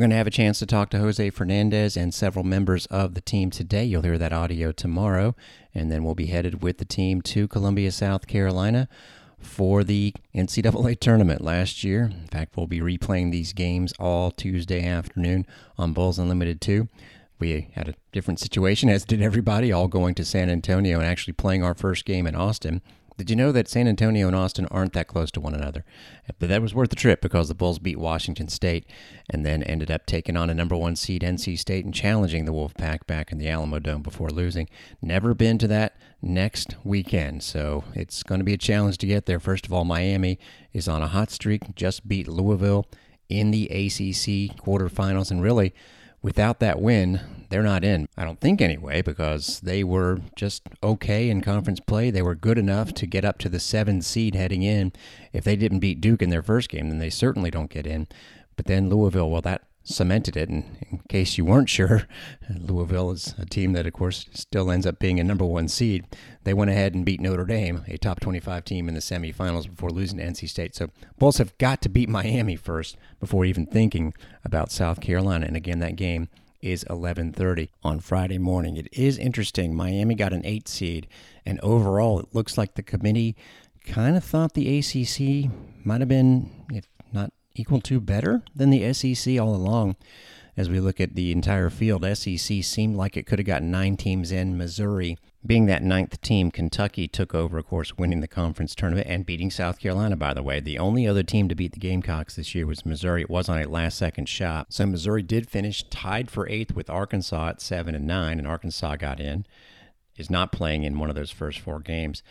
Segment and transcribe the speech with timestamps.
[0.00, 3.12] We're going to have a chance to talk to Jose Fernandez and several members of
[3.12, 3.84] the team today.
[3.84, 5.36] You'll hear that audio tomorrow,
[5.74, 8.88] and then we'll be headed with the team to Columbia, South Carolina
[9.38, 12.04] for the NCAA tournament last year.
[12.04, 15.44] In fact, we'll be replaying these games all Tuesday afternoon
[15.76, 16.88] on Bulls Unlimited 2.
[17.38, 21.34] We had a different situation, as did everybody, all going to San Antonio and actually
[21.34, 22.80] playing our first game in Austin.
[23.16, 25.84] Did you know that San Antonio and Austin aren't that close to one another?
[26.38, 28.86] But that was worth the trip because the Bulls beat Washington State
[29.28, 32.52] and then ended up taking on a number one seed NC State and challenging the
[32.52, 34.68] Wolfpack back in the Alamo Dome before losing.
[35.02, 39.26] Never been to that next weekend, so it's going to be a challenge to get
[39.26, 39.40] there.
[39.40, 40.38] First of all, Miami
[40.72, 42.86] is on a hot streak, just beat Louisville
[43.28, 45.74] in the ACC quarterfinals, and really
[46.22, 48.06] without that win, they're not in.
[48.16, 52.10] I don't think anyway, because they were just okay in conference play.
[52.10, 54.92] They were good enough to get up to the seven seed heading in.
[55.32, 58.06] If they didn't beat Duke in their first game, then they certainly don't get in.
[58.56, 60.48] But then Louisville, well, that cemented it.
[60.48, 62.06] And in case you weren't sure,
[62.48, 66.04] Louisville is a team that, of course, still ends up being a number one seed.
[66.44, 69.90] They went ahead and beat Notre Dame, a top 25 team in the semifinals before
[69.90, 70.74] losing to NC State.
[70.74, 75.46] So Bulls have got to beat Miami first before even thinking about South Carolina.
[75.46, 76.28] And again, that game
[76.62, 78.76] is 11:30 on Friday morning.
[78.76, 79.74] It is interesting.
[79.74, 81.06] Miami got an 8 seed
[81.46, 83.34] and overall it looks like the committee
[83.84, 85.50] kind of thought the ACC
[85.84, 86.50] might have been
[87.54, 89.96] equal to better than the SEC all along.
[90.56, 93.96] As we look at the entire field, SEC seemed like it could have gotten nine
[93.96, 94.58] teams in.
[94.58, 99.24] Missouri, being that ninth team, Kentucky took over, of course, winning the conference tournament and
[99.24, 100.60] beating South Carolina, by the way.
[100.60, 103.22] The only other team to beat the Gamecocks this year was Missouri.
[103.22, 104.72] It was on a last second shot.
[104.72, 108.96] So Missouri did finish tied for eighth with Arkansas at seven and nine, and Arkansas
[108.96, 109.46] got in,
[110.16, 112.22] is not playing in one of those first four games.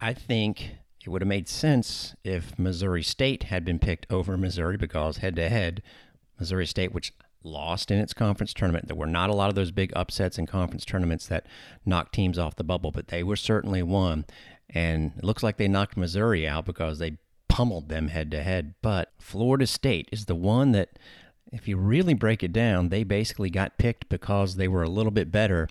[0.00, 4.76] I think it would have made sense if Missouri State had been picked over Missouri
[4.76, 5.80] because head to head,
[6.40, 7.12] Missouri State, which
[7.44, 10.46] lost in its conference tournament, there were not a lot of those big upsets in
[10.46, 11.46] conference tournaments that
[11.84, 14.24] knocked teams off the bubble, but they were certainly one.
[14.68, 18.74] And it looks like they knocked Missouri out because they pummeled them head to head.
[18.82, 20.98] But Florida State is the one that,
[21.52, 25.12] if you really break it down, they basically got picked because they were a little
[25.12, 25.68] bit better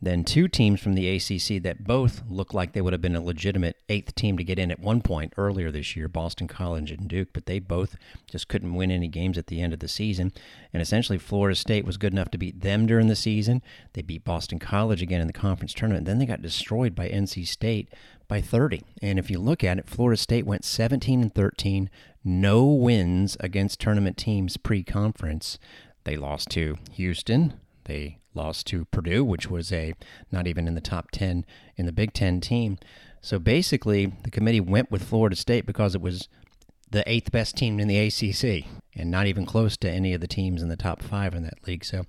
[0.00, 3.20] then two teams from the ACC that both look like they would have been a
[3.20, 7.08] legitimate eighth team to get in at one point earlier this year, Boston College and
[7.08, 7.96] Duke, but they both
[8.30, 10.32] just couldn't win any games at the end of the season.
[10.72, 13.60] And essentially, Florida State was good enough to beat them during the season.
[13.94, 16.06] They beat Boston College again in the conference tournament.
[16.06, 17.92] Then they got destroyed by NC State
[18.28, 18.82] by 30.
[19.02, 21.90] And if you look at it, Florida State went 17 and 13,
[22.22, 25.58] no wins against tournament teams pre-conference.
[26.04, 27.54] They lost to Houston.
[27.88, 29.94] They lost to Purdue, which was a
[30.30, 31.44] not even in the top 10
[31.76, 32.78] in the Big 10 team.
[33.20, 36.28] So basically, the committee went with Florida State because it was
[36.90, 40.26] the eighth best team in the ACC and not even close to any of the
[40.26, 41.84] teams in the top five in that league.
[41.84, 42.04] So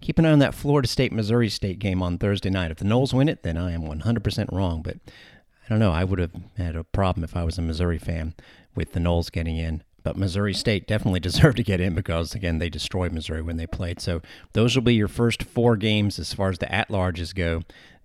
[0.00, 2.70] keep an eye on that Florida State Missouri State game on Thursday night.
[2.70, 4.82] If the Noles win it, then I am 100% wrong.
[4.82, 4.96] But
[5.64, 5.92] I don't know.
[5.92, 8.34] I would have had a problem if I was a Missouri fan
[8.74, 9.82] with the Noles getting in.
[10.02, 13.66] But Missouri State definitely deserved to get in because, again, they destroyed Missouri when they
[13.66, 14.00] played.
[14.00, 17.62] So those will be your first four games as far as the at larges go.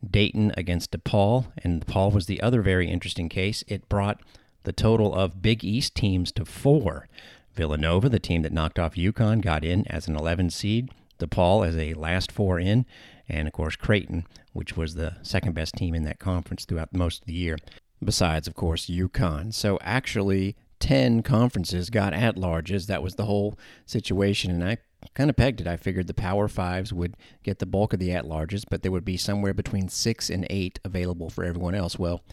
[0.08, 3.64] Dayton against DePaul, and DePaul was the other very interesting case.
[3.68, 4.22] It brought
[4.64, 7.08] the total of Big East teams to four.
[7.56, 10.92] Villanova, the team that knocked off UConn, got in as an 11 seed.
[11.20, 12.86] DePaul as a last four in,
[13.28, 17.22] and of course Creighton, which was the second best team in that conference throughout most
[17.22, 17.58] of the year.
[18.04, 19.54] Besides, of course, UConn.
[19.54, 22.88] So actually, 10 conferences got at larges.
[22.88, 24.52] That was the whole situation.
[24.52, 24.78] And I
[25.14, 25.68] kind of pegged it.
[25.68, 28.92] I figured the Power Fives would get the bulk of the at larges, but there
[28.92, 31.98] would be somewhere between six and eight available for everyone else.
[31.98, 32.24] Well,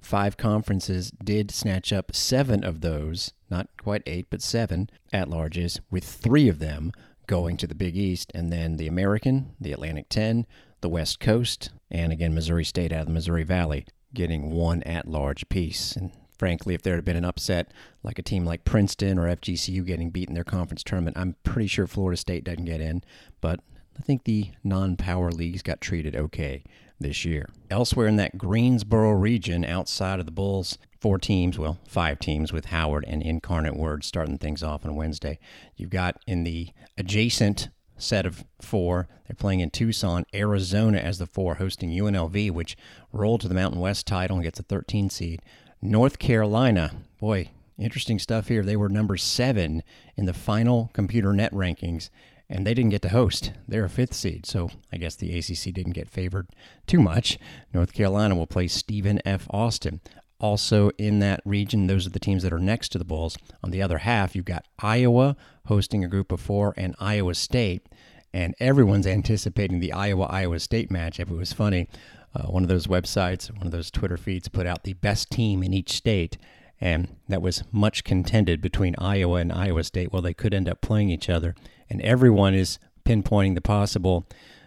[0.00, 5.80] five conferences did snatch up seven of those, not quite eight, but seven at larges,
[5.90, 6.92] with three of them
[7.26, 10.46] going to the Big East, and then the American, the Atlantic 10,
[10.80, 15.08] the West Coast, and again, Missouri State out of the Missouri Valley getting one at
[15.08, 15.96] large piece.
[15.96, 19.84] And frankly, if there had been an upset like a team like Princeton or FGCU
[19.84, 23.02] getting beat in their conference tournament, I'm pretty sure Florida State doesn't get in.
[23.40, 23.60] But
[23.98, 26.64] I think the non power leagues got treated okay
[27.00, 27.48] this year.
[27.70, 32.66] Elsewhere in that Greensboro region, outside of the Bulls, four teams, well, five teams with
[32.66, 35.38] Howard and Incarnate Word starting things off on Wednesday.
[35.76, 37.68] You've got in the adjacent
[37.98, 39.08] set of four.
[39.26, 42.76] They're playing in Tucson, Arizona as the four, hosting UNLV, which
[43.12, 45.40] rolled to the Mountain West title and gets a 13 seed.
[45.86, 48.64] North Carolina, boy, interesting stuff here.
[48.64, 49.84] They were number seven
[50.16, 52.10] in the final computer net rankings,
[52.50, 53.52] and they didn't get to host.
[53.68, 56.48] They're a fifth seed, so I guess the ACC didn't get favored
[56.88, 57.38] too much.
[57.72, 59.46] North Carolina will play Stephen F.
[59.50, 60.00] Austin.
[60.38, 61.86] also in that region.
[61.86, 63.38] Those are the teams that are next to the Bulls.
[63.62, 65.36] On the other half, you've got Iowa
[65.66, 67.86] hosting a group of four and Iowa State.
[68.34, 71.30] And everyone's anticipating the Iowa Iowa State matchup.
[71.30, 71.88] It was funny.
[72.34, 75.62] Uh, one of those websites, one of those Twitter feeds put out the best team
[75.62, 76.36] in each state.
[76.80, 80.12] And that was much contended between Iowa and Iowa State.
[80.12, 81.54] Well, they could end up playing each other.
[81.88, 84.26] And everyone is pinpointing the possible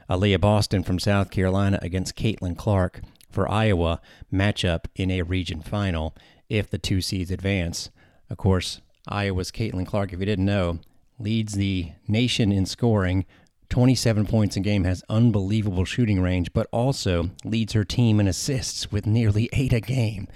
[0.10, 4.02] Aliyah Boston from South Carolina against Caitlin Clark for Iowa
[4.34, 6.16] matchup in a region final
[6.50, 7.92] if the two seeds advance.
[8.30, 10.80] Of course, Iowa's Caitlin Clark, if you didn't know,
[11.20, 13.26] leads the nation in scoring.
[13.70, 18.92] 27 points a game, has unbelievable shooting range, but also leads her team in assists
[18.92, 20.28] with nearly eight a game.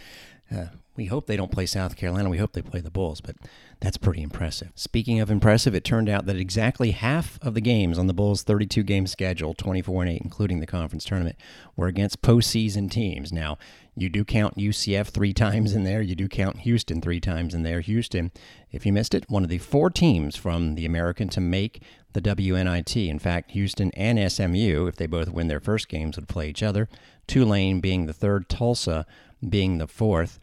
[0.53, 0.65] Uh,
[0.95, 2.29] we hope they don't play South Carolina.
[2.29, 3.35] We hope they play the Bulls, but
[3.83, 4.71] that's pretty impressive.
[4.75, 8.41] Speaking of impressive, it turned out that exactly half of the games on the Bulls'
[8.41, 11.35] 32 game schedule, 24 and 8, including the conference tournament,
[11.75, 13.33] were against postseason teams.
[13.33, 13.57] Now,
[13.93, 16.01] you do count UCF three times in there.
[16.01, 17.81] You do count Houston three times in there.
[17.81, 18.31] Houston,
[18.71, 21.83] if you missed it, one of the four teams from the American to make
[22.13, 23.09] the WNIT.
[23.09, 26.63] In fact, Houston and SMU, if they both win their first games, would play each
[26.63, 26.87] other.
[27.27, 29.05] Tulane being the third, Tulsa
[29.49, 30.39] being the fourth.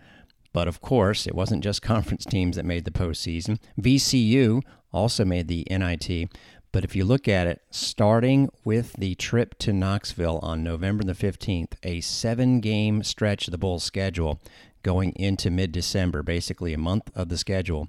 [0.52, 3.58] But of course, it wasn't just conference teams that made the postseason.
[3.80, 4.62] VCU
[4.92, 6.28] also made the NIT.
[6.72, 11.14] But if you look at it, starting with the trip to Knoxville on November the
[11.14, 14.40] 15th, a seven game stretch of the Bulls schedule
[14.82, 17.88] going into mid December, basically a month of the schedule.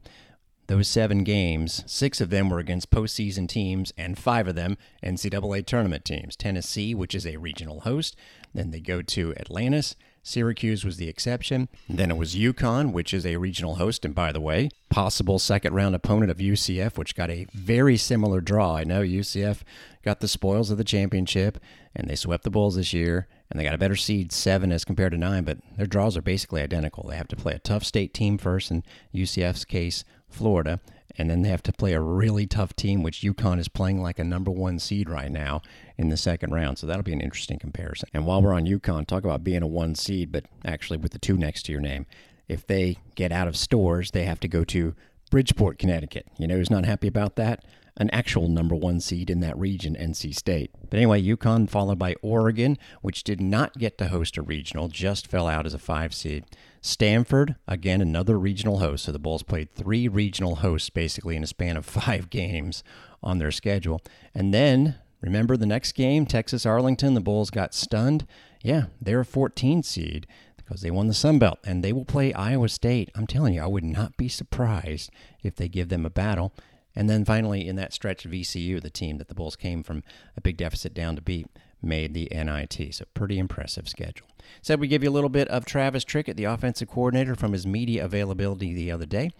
[0.71, 5.65] Those seven games, six of them were against postseason teams, and five of them NCAA
[5.65, 6.37] tournament teams.
[6.37, 8.15] Tennessee, which is a regional host,
[8.53, 11.67] then they go to Atlantis, Syracuse was the exception.
[11.89, 15.73] Then it was UConn, which is a regional host, and by the way, possible second
[15.73, 18.75] round opponent of UCF, which got a very similar draw.
[18.75, 19.61] I know UCF
[20.03, 21.57] got the spoils of the championship,
[21.95, 24.85] and they swept the Bulls this year, and they got a better seed seven as
[24.85, 27.07] compared to nine, but their draws are basically identical.
[27.09, 28.83] They have to play a tough state team first, in
[29.13, 30.79] UCF's case, Florida,
[31.17, 34.19] and then they have to play a really tough team, which UConn is playing like
[34.19, 35.61] a number one seed right now
[35.97, 36.77] in the second round.
[36.77, 38.09] So that'll be an interesting comparison.
[38.13, 41.19] And while we're on UConn, talk about being a one seed, but actually with the
[41.19, 42.05] two next to your name.
[42.47, 44.95] If they get out of Storrs, they have to go to
[45.29, 46.27] Bridgeport, Connecticut.
[46.37, 47.63] You know who's not happy about that?
[47.97, 50.71] An actual number one seed in that region, NC State.
[50.89, 55.27] But anyway, UConn followed by Oregon, which did not get to host a regional, just
[55.27, 56.45] fell out as a five seed.
[56.81, 59.05] Stanford, again, another regional host.
[59.05, 62.83] So the Bulls played three regional hosts basically in a span of five games
[63.21, 64.01] on their schedule.
[64.33, 68.25] And then, remember the next game, Texas Arlington, the Bulls got stunned.
[68.63, 72.33] Yeah, they're a 14 seed because they won the Sun Belt and they will play
[72.33, 73.11] Iowa State.
[73.15, 75.11] I'm telling you, I would not be surprised
[75.43, 76.53] if they give them a battle.
[76.95, 80.03] And then finally, in that stretch, VCU, the team that the Bulls came from
[80.35, 81.47] a big deficit down to beat,
[81.81, 82.93] made the NIT.
[82.93, 84.27] So, pretty impressive schedule.
[84.61, 87.65] Said we give you a little bit of Travis Trickett, the offensive coordinator, from his
[87.65, 89.31] media availability the other day.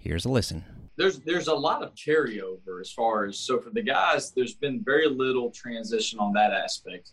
[0.00, 0.64] Here's a listen.
[0.96, 4.82] There's there's a lot of carryover as far as so for the guys, there's been
[4.84, 7.12] very little transition on that aspect.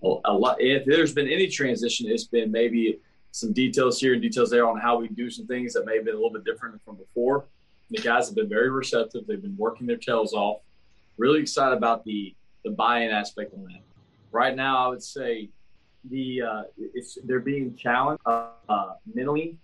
[0.00, 0.60] Well, a lot.
[0.60, 3.00] If there's been any transition, it's been maybe
[3.32, 6.04] some details here and details there on how we do some things that may have
[6.04, 7.46] been a little bit different from before.
[7.90, 9.26] The guys have been very receptive.
[9.26, 10.60] They've been working their tails off.
[11.16, 13.80] Really excited about the the buy-in aspect on that.
[14.30, 15.48] Right now, I would say
[16.04, 19.56] the uh, it's they're being challenged uh, uh, mentally,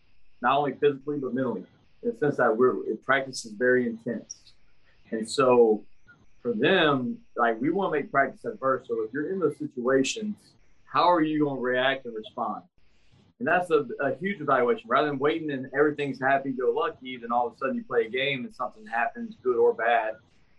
[0.43, 1.65] not only physically but mentally,
[2.03, 2.75] in the sense that we're
[3.05, 4.55] practice is very intense,
[5.11, 5.85] and so
[6.43, 8.87] for them, like we want to make practice adverse.
[8.89, 10.37] So if you're in those situations,
[10.85, 12.63] how are you going to react and respond?
[13.41, 14.89] And that's a, a, huge evaluation.
[14.89, 18.07] Rather than waiting and everything's happy go lucky, then all of a sudden you play
[18.07, 20.15] a game and something happens, good or bad.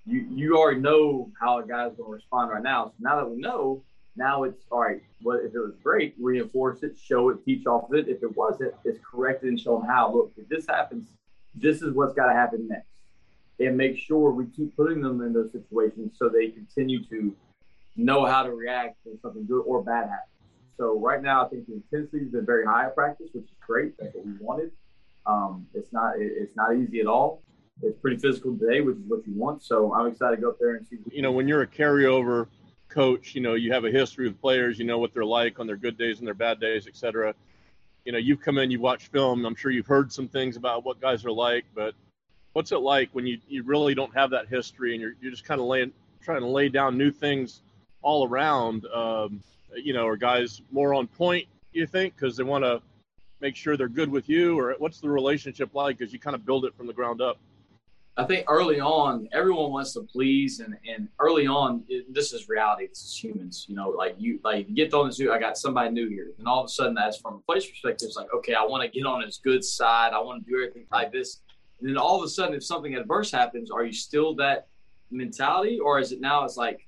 [0.06, 2.88] You you already know how a guy's going to respond right now.
[2.88, 3.82] So now that we know,
[4.16, 5.02] now it's all right.
[5.24, 8.08] Well, if it was great, reinforce it, show it, teach off of it.
[8.08, 10.14] If it wasn't, it's corrected and show them how.
[10.14, 11.10] Look, if this happens,
[11.56, 12.88] this is what's got to happen next,
[13.60, 17.36] and make sure we keep putting them in those situations so they continue to
[17.96, 20.35] know how to react when something good or bad happens.
[20.78, 23.56] So right now, I think the intensity has been very high at practice, which is
[23.66, 23.98] great.
[23.98, 24.72] That's what we wanted.
[25.26, 27.42] Um, it's not it's not easy at all.
[27.82, 29.64] It's pretty physical today, which is what you want.
[29.64, 30.98] So I'm excited to go up there and see.
[31.12, 32.48] You know, when you're a carryover
[32.90, 35.68] coach, you know, you have a history with players, you know what they're like on
[35.68, 37.34] their good days and their bad days, etc.
[38.06, 39.46] You know, you've come in, you've watched film.
[39.46, 41.96] I'm sure you've heard some things about what guys are like, but
[42.54, 45.44] what's it like when you, you really don't have that history and you're, you're just
[45.44, 45.92] kind of laying,
[46.22, 47.62] trying to lay down new things
[48.02, 48.86] all around?
[48.94, 49.42] Um,
[49.76, 52.82] you know, are guys more on point, you think, because they want to
[53.42, 56.46] make sure they're good with you, or what's the relationship like as you kind of
[56.46, 57.38] build it from the ground up?
[58.18, 62.48] I think early on, everyone wants to please, and, and early on, it, this is
[62.48, 62.88] reality.
[62.88, 63.90] This is humans, you know.
[63.90, 65.34] Like you, like you get thrown into.
[65.34, 68.08] I got somebody new here, and all of a sudden, that's from a player's perspective.
[68.08, 70.14] It's like, okay, I want to get on his good side.
[70.14, 71.42] I want to do everything like this.
[71.82, 74.68] And then all of a sudden, if something adverse happens, are you still that
[75.12, 76.46] mentality, or is it now?
[76.46, 76.88] It's like,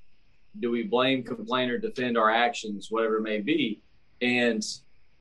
[0.59, 3.81] do we blame, complain, or defend our actions, whatever it may be?
[4.21, 4.63] And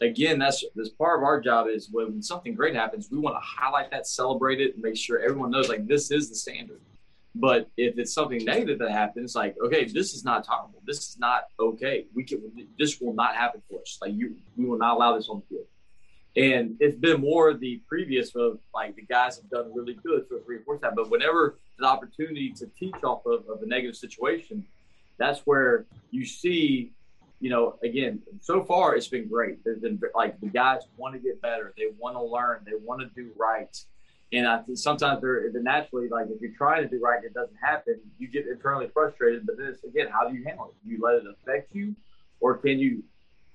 [0.00, 3.40] again, that's that's part of our job is when something great happens, we want to
[3.40, 6.80] highlight that, celebrate it, and make sure everyone knows like this is the standard.
[7.34, 10.82] But if it's something negative that happens, like okay, this is not tolerable.
[10.86, 12.06] This is not okay.
[12.14, 12.40] We can
[12.78, 13.98] this will not happen for us.
[14.00, 15.66] Like you, we will not allow this on the field.
[16.36, 20.56] And it's been more the previous of like the guys have done really good three
[20.56, 20.78] or four.
[20.78, 24.64] But whenever the opportunity to teach off of, of a negative situation,
[25.18, 26.92] that's where you see
[27.40, 29.62] you know, again, so far it's been great.
[29.64, 31.74] There's been like the guys want to get better.
[31.76, 32.62] They want to learn.
[32.64, 33.76] They want to do right.
[34.32, 37.34] And I think sometimes they're, naturally like if you're trying to do right and it
[37.34, 39.46] doesn't happen, you get internally frustrated.
[39.46, 40.84] But then it's, again, how do you handle it?
[40.84, 41.94] Do you let it affect you,
[42.40, 43.02] or can you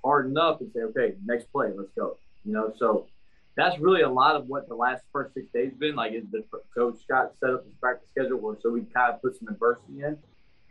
[0.03, 2.17] harden up and say, okay, next play, let's go.
[2.45, 3.07] You know, so
[3.55, 6.13] that's really a lot of what the last first six days been like.
[6.13, 9.37] Is the coach Scott set up his practice schedule where so we kind of put
[9.37, 10.17] some adversity in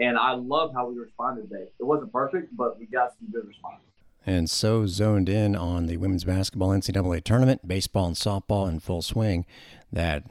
[0.00, 1.68] and I love how we responded today.
[1.78, 3.82] It wasn't perfect, but we got some good response.
[4.26, 9.02] And so zoned in on the women's basketball NCAA tournament, baseball and softball in full
[9.02, 9.46] swing,
[9.92, 10.24] that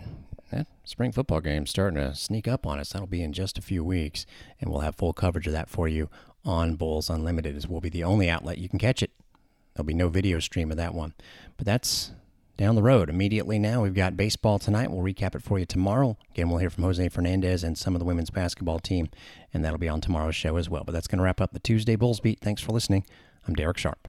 [0.52, 2.92] that spring football game starting to sneak up on us.
[2.92, 4.26] That'll be in just a few weeks,
[4.60, 6.10] and we'll have full coverage of that for you
[6.44, 9.12] on Bulls Unlimited, as we'll be the only outlet you can catch it.
[9.74, 11.14] There'll be no video stream of that one.
[11.58, 12.12] But that's
[12.60, 13.10] down the road.
[13.10, 14.92] Immediately now, we've got baseball tonight.
[14.92, 16.18] We'll recap it for you tomorrow.
[16.32, 19.10] Again, we'll hear from Jose Fernandez and some of the women's basketball team,
[19.54, 20.84] and that'll be on tomorrow's show as well.
[20.84, 22.42] But that's going to wrap up the Tuesday Bulls Beat.
[22.42, 23.06] Thanks for listening.
[23.48, 23.98] I'm Derek Sharp.